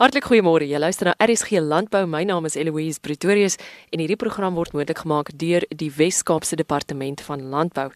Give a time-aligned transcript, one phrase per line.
[0.00, 0.64] Hartlik goeiemôre.
[0.64, 2.06] Jy luister na RSG Landbou.
[2.08, 3.58] My naam is Eloise Pretorius
[3.92, 7.90] en hierdie program word moontlik gemaak deur die Wes-Kaapse Departement van Landbou.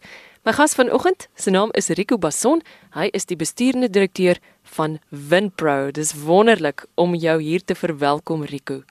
[0.45, 2.61] My gas vanoggend, sy naam is Rico Basson.
[2.93, 4.37] Hy is die bestuurende direkteur
[4.75, 5.89] van Winpro.
[5.97, 8.83] Dis wonderlik om jou hier te verwelkom, Rico.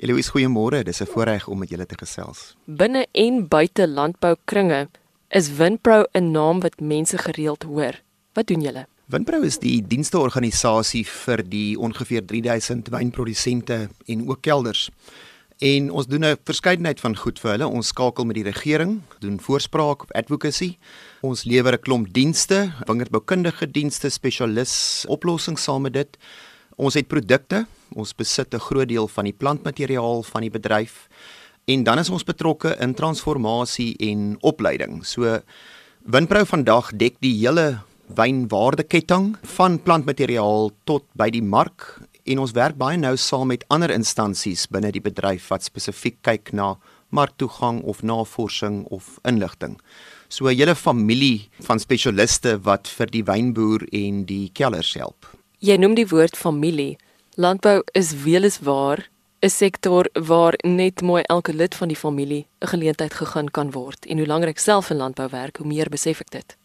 [0.00, 0.80] Eloise, goeiemôre.
[0.82, 2.56] Dis 'n voorreg om met julle te gesels.
[2.64, 4.88] Binne en buite landboukringe
[5.28, 8.00] is Winpro 'n naam wat mense gereeld hoor.
[8.32, 8.86] Wat doen julle?
[9.12, 13.76] Winpro is die diensteorganisasie vir die ongeveer 3000 wynprodusente
[14.08, 14.86] en ook kelders.
[15.60, 17.68] En ons doen 'n verskeidenheid van goed vir hulle.
[17.68, 20.78] Ons skakel met die regering, doen voorspraak advocacy.
[21.20, 26.16] Ons lewer 'n klomp dienste, wingerdboukundige dienste, spesialis oplossings saam met dit.
[26.76, 27.66] Ons het produkte.
[27.94, 31.08] Ons besit 'n groot deel van die plantmateriaal van die bedryf.
[31.66, 35.04] En dan is ons betrokke in transformasie en opleiding.
[35.04, 35.42] So
[36.04, 37.82] Winpro vandag dek die hele
[38.16, 43.90] wynwaardeketting van plantmateriaal tot by die mark en ons werk baie nou saam met ander
[43.90, 46.76] instansies binne die bedryf wat spesifiek kyk na
[47.12, 49.78] marktoegang of navorsing of inligting.
[50.28, 55.26] So 'n hele familie van spesialiste wat vir die wynboer en die kellers help.
[55.58, 56.96] Jy noem die woord familie.
[57.36, 59.08] Landbou is weliswaar
[59.42, 64.06] 'n sektor waar net mooi elke lid van die familie 'n geleentheid gegee kan word.
[64.06, 66.56] En hoe langer ek self in landbou werk, hoe meer besef ek dit.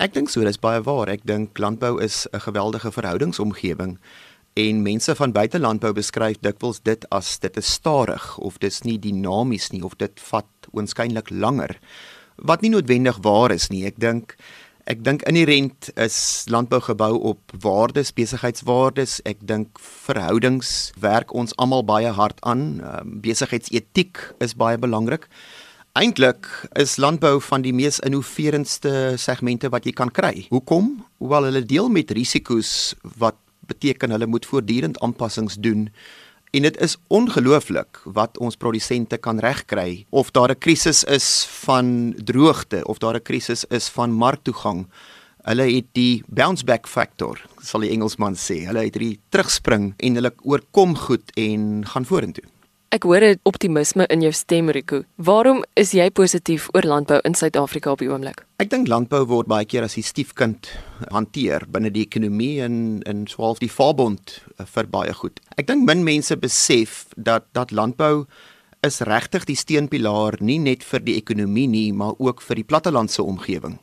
[0.00, 1.10] Ek dink so, dis baie waar.
[1.12, 3.98] Ek dink landbou is 'n geweldige verhoudingsomgewing
[4.56, 8.98] en mense van buite landbou beskryf dikwels dit as dit is stadig of dis nie
[8.98, 11.76] dinamies nie of dit vat oënskynlik langer.
[12.36, 13.84] Wat nie noodwendig waar is nie.
[13.84, 14.36] Ek dink
[14.86, 19.20] ek dink inherent is landbou gebou op waardes, besigheidswaardes.
[19.24, 22.80] Ek dink verhoudings werk ons almal baie hard aan.
[22.80, 25.28] Um, besigheidsetiek is baie belangrik.
[25.98, 26.46] Eintlik
[26.78, 30.44] is landbou van die mees innoverendste segmente wat jy kan kry.
[30.52, 30.92] Hoekom?
[31.18, 33.34] Hoewel hulle deel met risiko's wat
[33.66, 35.88] beteken hulle moet voortdurend aanpassings doen.
[36.54, 42.14] En dit is ongelooflik wat ons produsente kan regkry of daar 'n krisis is van
[42.22, 44.86] droogte of daar 'n krisis is van marktoegang.
[45.42, 48.66] Hulle het die bounce back factor, sal die Engelsman sê.
[48.66, 52.44] Hulle het hierdie terugspring en hulle oorkom goed en gaan vorentoe.
[52.90, 55.04] Ek hoor 'n optimisme in jou stem, Rico.
[55.14, 58.44] Waarom is jy positief oor landbou in Suid-Afrika op die oomblik?
[58.58, 60.66] Ek dink landbou word baie keer as die stiefkind
[61.12, 65.38] hanteer binne die ekonomie en en swaalf die verbond eh, vir baie goed.
[65.56, 68.26] Ek dink min mense besef dat dat landbou
[68.82, 73.22] is regtig die steunpilaar nie net vir die ekonomie nie, maar ook vir die plattelandse
[73.22, 73.78] omgewing.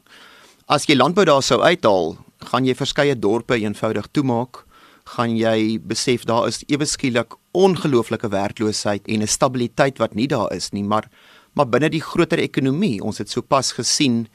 [0.67, 4.66] As jy landbou daar sou uithaal, gaan jy verskeie dorpe eenvoudig toemaak
[5.15, 10.53] gaan jy besef daar is ewe skielik ongelooflike werkloosheid en 'n stabiliteit wat nie daar
[10.53, 11.09] is nie, maar
[11.55, 14.27] maar binne die groter ekonomie, ons het sopas gesien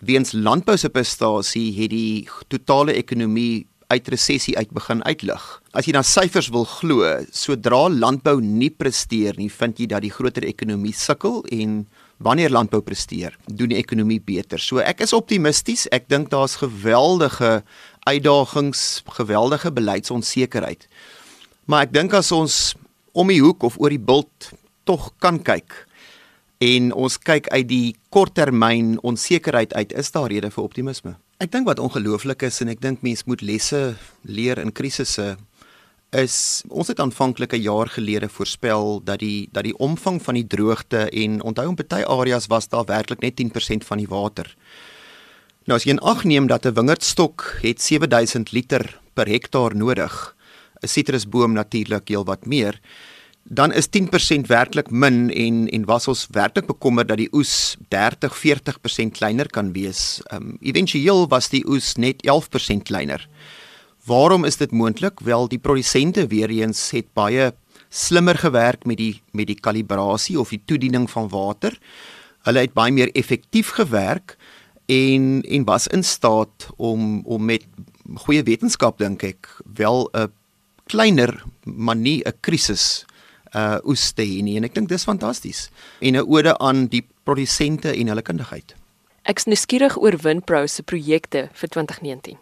[0.00, 5.44] weens landbou se prestasie het die totale ekonomie uit resessie uit begin uitlig.
[5.72, 10.12] As jy na syfers wil glo, sodra landbou nie presteer nie, vind jy dat die
[10.12, 11.86] groter ekonomie sukkel en
[12.18, 14.60] wanneer landbou presteer, doen die ekonomie beter.
[14.60, 15.86] So ek is optimisties.
[15.94, 17.62] Ek dink daar's geweldige
[18.08, 20.88] uitdagings, geweldige beleidsonsekerheid.
[21.68, 22.74] Maar ek dink as ons
[23.12, 24.52] om die hoek of oor die bult
[24.88, 25.84] tog kan kyk
[26.64, 31.14] en ons kyk uit die korttermyn onsekerheid uit, is daar rede vir optimisme.
[31.38, 33.82] Ek dink wat ongelooflik is en ek dink mense moet lesse
[34.26, 35.36] leer in krisisse
[36.16, 40.46] is ons het aanvanklik 'n jaar gelede voorspel dat die dat die omvang van die
[40.46, 44.56] droogte en onthou in party areas was daar werklik net 10% van die water.
[45.68, 50.34] Nou as jy in ag neem dat 'n wingerdstok het 7000 liter per hektaar nodig,
[50.80, 52.80] 'n sitrusboom natuurlik heel wat meer,
[53.44, 59.12] dan is 10% werklik min en en was ons werklik bekommerd dat die oes 30-40%
[59.12, 60.22] kleiner kan wees.
[60.30, 63.28] Ehm um, éventueel was die oes net 11% kleiner.
[64.06, 65.20] Waarom is dit moontlik?
[65.20, 67.52] Wel, die produsente weer eens het baie
[67.90, 71.78] slimmer gewerk met die met die kalibrasie of die toediening van water.
[72.42, 74.37] Hulle het baie meer effektief gewerk
[74.88, 77.66] en en was in staat om om met
[78.24, 80.32] goeie wetenskap dink ek wel 'n
[80.88, 83.04] kleiner maar nie 'n krisis
[83.54, 85.70] uh oes te hê nie en ek dink dis fantasties
[86.00, 88.74] en 'n ode aan die produsente en hulle kundigheid.
[89.28, 92.38] Ek's nuuskierig oor Winpro se projekte vir 2019.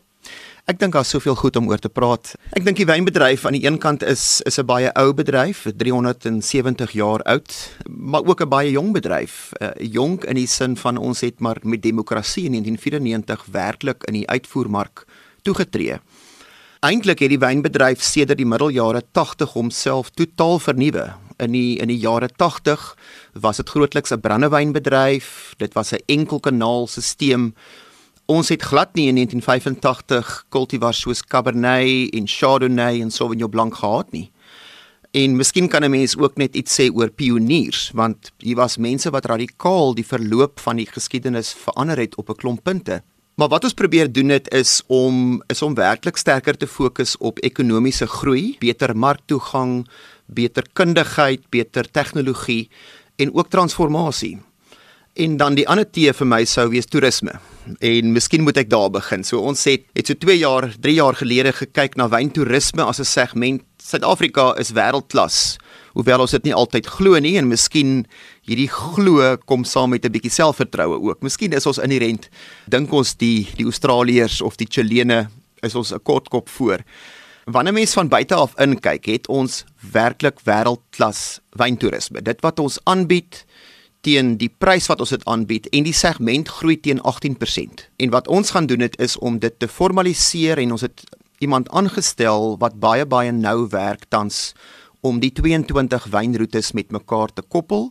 [0.66, 2.32] Ek dink daar's soveel goed om oor te praat.
[2.58, 6.90] Ek dink die wynbedryf aan die een kant is is 'n baie ou bedryf, 370
[6.90, 7.54] jaar oud,
[7.86, 9.52] maar ook 'n baie jong bedryf.
[9.62, 14.14] Uh, jonk in die sin van ons het maar met demokrasie in 1994 werklik in
[14.14, 15.06] die uitvoermark
[15.42, 16.00] toegetree.
[16.80, 21.14] Eintlik het die wynbedryf sedert die middeljare 80 homself totaal vernuwe.
[21.38, 22.96] In die in die jare 80
[23.34, 25.54] was dit grootliks 'n brandewynbedryf.
[25.58, 27.52] Dit was 'n enkel kanaal stelsel
[28.26, 34.10] Ons het glad nie in 1985 kultivars soos Cabernet en Chardonnay en Sauvignon Blanc gehad
[34.10, 34.32] nie.
[35.14, 39.10] En miskien kan 'n mens ook net iets sê oor pioniers, want hier was mense
[39.10, 43.02] wat radikaal die verloop van die geskiedenis verander het op 'n klomp punte.
[43.36, 47.38] Maar wat ons probeer doen dit is om is om werklik sterker te fokus op
[47.38, 49.86] ekonomiese groei, beter marktoegang,
[50.26, 52.68] beter kundigheid, beter tegnologie
[53.16, 54.38] en ook transformasie.
[55.16, 57.38] En dan die ander T vir my sou wees toerisme.
[57.80, 59.22] En miskien moet ek daar begin.
[59.24, 63.08] So ons het het so 2 jaar, 3 jaar gelede gekyk na wyntoerisme as 'n
[63.08, 65.56] segment Suid-Afrika is wêreldklas.
[65.94, 68.06] Hoewel ons dit nie altyd glo nie en miskien
[68.44, 71.22] hierdie glo kom saam met 'n bietjie selfvertroue ook.
[71.22, 72.28] Miskien is ons inherent
[72.68, 75.30] dink ons die die Australiërs of die Chilene
[75.62, 76.84] is ons 'n kort kop voor.
[77.46, 82.20] Wanneer mens van buite af inkyk, het ons werklik wêreldklas wyntoerisme.
[82.22, 83.45] Dit wat ons aanbied
[84.06, 87.86] teen die prys wat ons dit aanbied en die segment groei teen 18%.
[87.98, 91.02] En wat ons gaan doen dit is om dit te formaliseer en ons het
[91.42, 94.54] iemand aangestel wat baie baie nou werk tans
[95.04, 97.90] om die 22 wynroetes met mekaar te koppel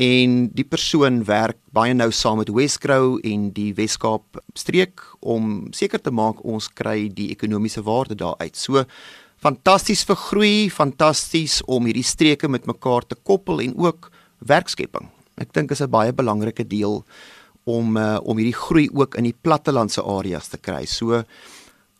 [0.00, 6.00] en die persoon werk baie nou saam met Wesgrow en die Weskaap streek om seker
[6.00, 8.56] te maak ons kry die ekonomiese waarde daar uit.
[8.56, 8.84] So
[9.40, 15.10] fantasties vir groei, fantasties om hierdie streke met mekaar te koppel en ook werkskepping.
[15.40, 17.04] Ek dink is 'n baie belangrike deel
[17.64, 20.84] om uh, om hierdie groei ook in die plattelandse areas te kry.
[20.86, 21.24] So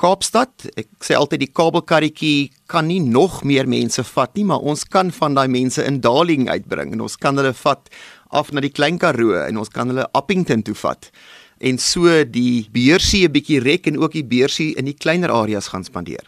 [0.01, 4.87] Kaapstad, ek sê altyd die kabelkarretjie kan nie nog meer mense vat nie, maar ons
[4.89, 7.91] kan van daai mense in Darling uitbring en ons kan hulle vat
[8.33, 11.11] af na die Klein Karoo en ons kan hulle Appington toe vat
[11.61, 15.69] en so die beursie 'n bietjie rek en ook die beursie in die kleiner areas
[15.69, 16.25] gaan spandeer.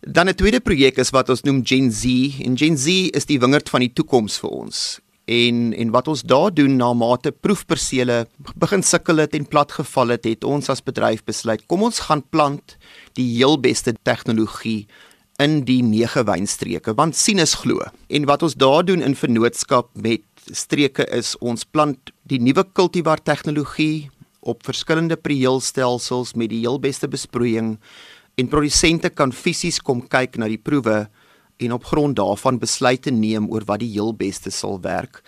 [0.00, 2.04] Dan 'n tweede projek is wat ons noem Gen Z
[2.40, 5.00] en Gen Z is die wingerd van die toekoms vir ons.
[5.26, 10.24] En en wat ons daar doen na mate proefpersele begin sukkel het en platgeval het,
[10.24, 12.76] het ons as bedryf besluit kom ons gaan plant
[13.18, 14.86] die heel beste tegnologie
[15.42, 17.82] in die nege wynstreke want sien is glo.
[18.06, 23.18] En wat ons daar doen in vennootskap met streke is ons plant die nuwe kultivar
[23.18, 24.06] tegnologie
[24.46, 27.74] op verskillende prieelstelsels met die heel beste besproeiing
[28.38, 31.08] en produsente kan fisies kom kyk na die proewe
[31.56, 35.22] en op grond daarvan besluite neem oor wat die heel beste sal werk.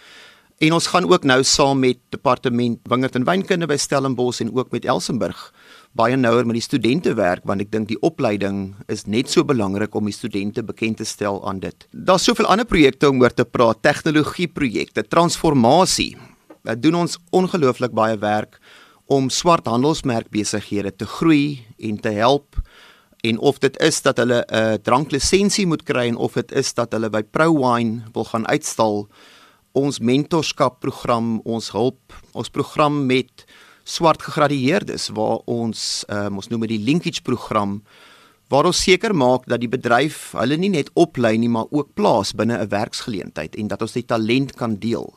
[0.58, 4.72] En ons gaan ook nou saam met departement wingerd en wynkunde by Stellenbosch en ook
[4.74, 5.52] met Elsenburg
[5.96, 9.94] baie nouer met die studente werk want ek dink die opleiding is net so belangrik
[9.98, 11.86] om die studente bekend te stel aan dit.
[11.92, 16.16] Daar's soveel ander projekte om oor te praat, tegnologieprojekte, transformasie.
[16.68, 18.58] Dit doen ons ongelooflik baie werk
[19.08, 22.58] om swart handelsmerkbesighede te groei en te help
[23.20, 26.74] en of dit is dat hulle 'n uh, dranklisensie moet kry en of dit is
[26.74, 29.08] dat hulle by ProWine wil gaan uitstal
[29.72, 33.44] ons mentorskap program ons hulp ons program met
[33.84, 37.82] swart gegradueerdes waar ons um, ons noem dit die linkage program
[38.52, 42.32] waar ons seker maak dat die bedryf hulle nie net oplei nie maar ook plaas
[42.32, 45.14] binne 'n werksgeleentheid en dat ons die talent kan deel.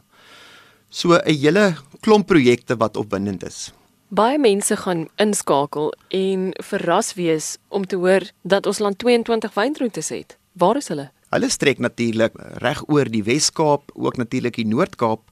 [0.89, 3.71] So 'n hele klomp projekte wat opwindend is.
[4.12, 10.10] Baie mense gaan inskakel en verras wees om te hoor dat ons land 22 wynroetes
[10.12, 10.34] het.
[10.60, 11.06] Waar is hulle?
[11.31, 15.24] Hulle strek natuurlik reg oor die Wes-Kaap, ook natuurlik die Noord-Kaap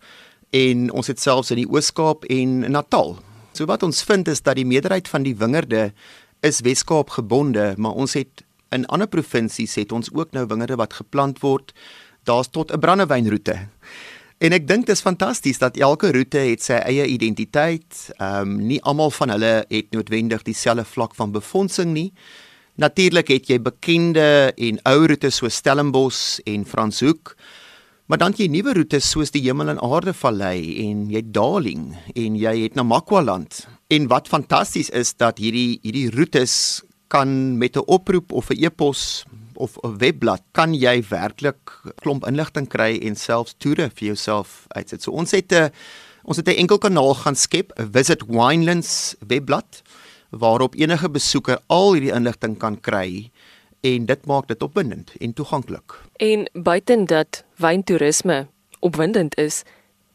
[0.56, 3.18] en ons het selfs in die Oos-Kaap en Natal.
[3.52, 5.90] So wat ons vind is dat die meerderheid van die wingerde
[6.40, 10.96] is Wes-Kaap gebonde, maar ons het in ander provinsies het ons ook nou wingerde wat
[11.02, 11.76] geplant word.
[12.24, 13.59] Daar's tot 'n brandewynroete.
[14.40, 18.06] En ek dink dit is fantasties dat elke roete het sy eie identiteit.
[18.18, 22.14] Ehm um, nie almal van hulle het noodwendig dieselfde vlak van befondsing nie.
[22.80, 27.34] Natuurlik het jy bekende en ou roetes so Stellenbosch en Franshoek.
[28.08, 32.38] Maar dan jy nuwe roetes soos die Hemel en Aarde Vallei en jy Darling en
[32.40, 33.66] jy het Namakwa-land.
[33.92, 36.80] En wat fantasties is dat hierdie hierdie roetes
[37.12, 39.26] kan met 'n oproep of 'n e-pos
[39.59, 45.04] of 'n webblad kan jy werklik klomp inligting kry en selfs toere vir jouself uitsit.
[45.04, 45.71] So ons het 'n
[46.23, 49.81] ons het 'n enkel kanaal gaan skep, 'n Visit Winelands webblad
[50.30, 53.31] waarop enige besoeker al hierdie inligting kan kry
[53.81, 55.99] en dit maak dit opwindend en toeganklik.
[56.18, 58.47] En buiten dat wyntoerisme
[58.80, 59.63] opwindend is,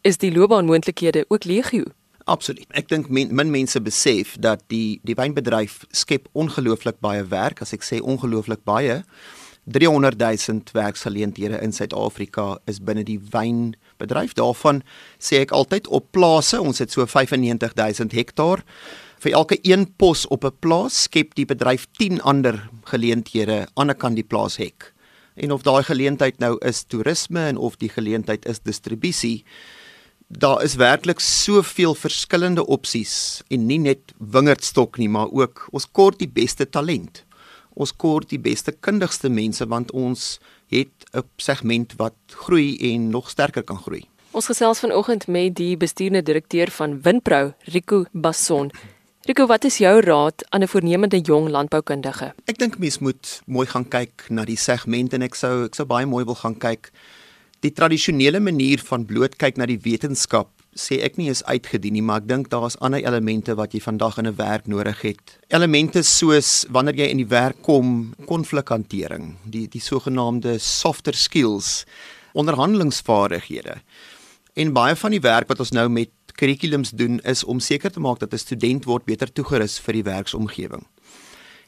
[0.01, 1.85] is die loopbaanmoontlikhede ook legio.
[2.25, 2.67] Absoluut.
[2.73, 7.75] Ek dink men, min mense besef dat die die wynbedryf skep ongelooflik baie werk, as
[7.77, 9.03] ek sê ongelooflik baie.
[9.65, 14.35] 300 000 werksgeleenthede in Suid-Afrika is binne die wynbedryf.
[14.37, 14.83] Daarvan
[15.21, 18.65] sê ek altyd op plase, ons het so 95 000 hektaar.
[19.25, 23.97] Vir elke een pos op 'n plaas skep die bedryf 10 ander geleenthede aan die
[23.97, 24.93] kant die plaashek.
[25.35, 29.45] En of daai geleentheid nou is toerisme en of die geleentheid is distribusie,
[30.29, 36.19] Daar is werklik soveel verskillende opsies en nie net wingerdstok nie, maar ook ons kort
[36.19, 37.25] die beste talent.
[37.75, 40.39] Ons kort die beste kundigste mense want ons
[40.73, 44.09] het 'n segment wat groei en nog sterker kan groei.
[44.31, 48.71] Ons gesels vanoggend met die bestuurende direkteur van Winpro, Rico Basson.
[49.21, 52.35] Rico, wat is jou raad aan 'n voornemende jong landboukundige?
[52.45, 55.87] Ek dink mens moet mooi gaan kyk na die segment en ek sou ek sou
[55.87, 56.91] baie mooi wil gaan kyk
[57.65, 62.03] die tradisionele manier van bloot kyk na die wetenskap sê ek nie is uitgedien nie,
[62.03, 65.39] maar ek dink daar's ander elemente wat jy vandag in 'n werk nodig het.
[65.49, 71.85] Elemente soos wanneer jy in die werk kom, konflikhantering, die die sogenaamde softer skills,
[72.35, 73.81] onderhandelingsvaardighede.
[74.57, 78.01] En baie van die werk wat ons nou met kurrikulums doen is om seker te
[78.01, 80.87] maak dat 'n student word beter toegerus vir die werksomgewing.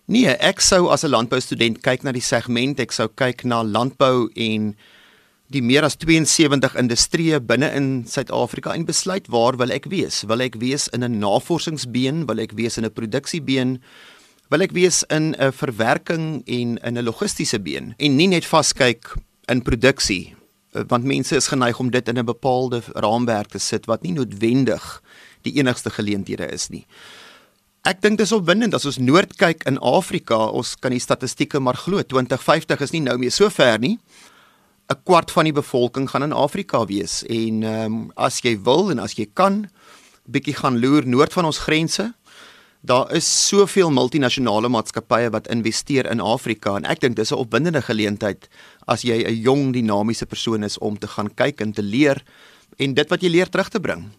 [0.07, 4.29] Nee, ek sou as 'n landboustudent kyk na die segment, ek sou kyk na landbou
[4.35, 4.76] en
[5.53, 10.25] die meer as 72 industrieë binne in Suid-Afrika en besluit waar wil ek wees?
[10.26, 13.79] Wil ek wees in 'n navorsingsbeen, wil ek wees in 'n produksiebeen?
[14.50, 19.15] Wil ek wees in 'n verwerking en in 'n logistiese been en nie net vaskyk
[19.49, 20.35] in produksie
[20.88, 25.03] want mense is geneig om dit in 'n bepaalde raamwerk te sit wat nie noodwendig
[25.43, 26.87] die enigste geleenthede is nie.
[27.87, 31.76] Ek dink dis opwindend as ons noord kyk in Afrika, ons kan die statistieke maar
[31.76, 33.99] glo 2050 is nie nou meer so ver nie.
[34.88, 38.90] 'n kwart van die bevolking gaan in Afrika wees en ehm um, as jy wil
[38.90, 39.66] en as jy kan
[40.25, 42.14] bietjie gaan loer noord van ons grense.
[42.87, 47.83] Daar is soveel multinasjonale maatskappye wat investeer in Afrika en ek dink dis 'n opwindende
[47.83, 48.49] geleentheid
[48.87, 52.23] as jy 'n jong dinamiese persoon is om te gaan kyk en te leer
[52.78, 54.11] en dit wat jy leer terug te bring.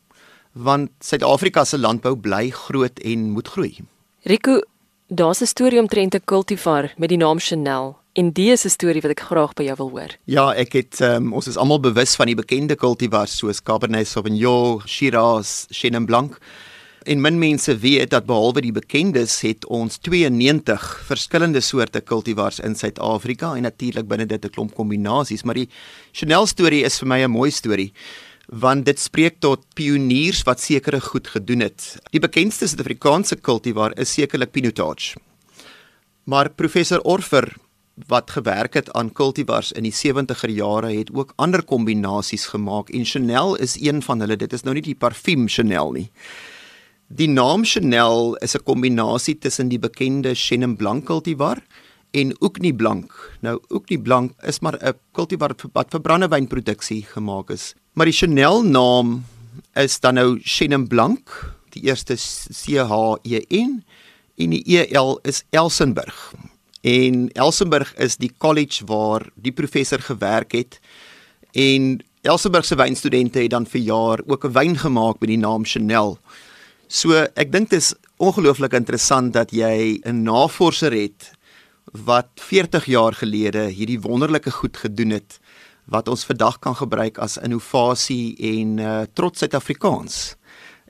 [0.54, 3.78] Want Suid-Afrika se landbou bly groot en moet groei.
[4.24, 4.62] Rico,
[5.08, 9.12] daar's 'n storie omtrent 'n kultivar met die naam Chanel En dis 'n storie wat
[9.12, 10.12] ek graag by jou wil hoor.
[10.26, 14.82] Ja, ek het um, ons is almal bewus van die bekende kultivars soos Cabernet Sauvignon,
[14.88, 16.40] Shiraz, Chenin Blanc.
[17.06, 22.76] En min mense weet dat behalwe die bekendes het ons 92 verskillende soorte kultivars in
[22.76, 25.70] Suid-Afrika en natuurlik binne dit 'n klomp kombinasies, maar die
[26.12, 27.94] Chanel storie is vir my 'n mooi storie
[28.48, 32.00] want dit spreek tot pioniers wat sekere goed gedoen het.
[32.12, 35.18] Die bekendste Suid-Afrikaanse kultivar is sekerlik Pinotage.
[36.24, 37.56] Maar professor Orfer
[38.06, 43.06] wat gewerk het aan cultivars in die 70er jare het ook ander kombinasies gemaak en
[43.06, 44.38] Chanel is een van hulle.
[44.38, 46.10] Dit is nou nie die parfuum Chanel nie.
[47.08, 51.58] Die naam Chanel is 'n kombinasie tussen die bekende Chenin Blanc cultivar
[52.12, 53.12] en Oukni Blanc.
[53.42, 57.74] Nou Oukni Blanc is maar 'n cultivar wat vir brandewynproduksie gemaak is.
[57.94, 59.26] Maar die Chanel naam
[59.74, 63.84] is dan nou Chenin Blanc, die eerste C H E N
[64.36, 66.34] en die E L is Elsenburg.
[66.82, 70.80] En Elsenburg is die college waar die professor gewerk het.
[71.52, 75.66] En Elsenburg se wynstudente het dan vir jaar ook 'n wyn gemaak met die naam
[75.66, 76.18] Chanel.
[76.88, 81.32] So ek dink dit is ongelooflik interessant dat jy 'n navorser het
[81.92, 85.40] wat 40 jaar gelede hierdie wonderlike goed gedoen het
[85.86, 90.36] wat ons vandag kan gebruik as innovasie en uh, trots Suid-Afrikaans.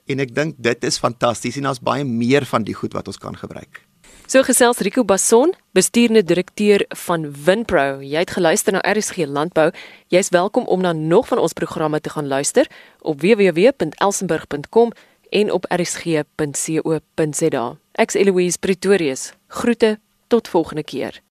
[0.06, 3.18] En ek dink dit is fantasties en daar's baie meer van die goed wat ons
[3.18, 3.87] kan gebruik.
[4.28, 8.02] So gesels Rico Basson, bestuurende direkteur van Winpro.
[8.04, 9.72] Jy het geluister na RSG Landbou.
[10.12, 12.68] Jy's welkom om na nog van ons programme te gaan luister
[13.00, 14.92] op www.elsenburg.com
[15.30, 17.64] en op rsg.co.za.
[17.92, 19.32] Ek's Eloise Pretorius.
[19.46, 21.27] Groete tot volgende keer.